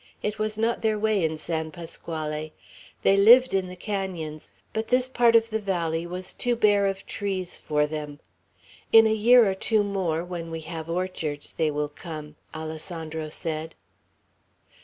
[0.23, 2.53] It was not their way in San Pasquale.
[3.03, 7.05] They lived in the canons, but this part of the valley was too bare of
[7.05, 8.19] trees for them.
[8.91, 13.75] "In a year or two more, when we have orchards, they will come," Alessandro said.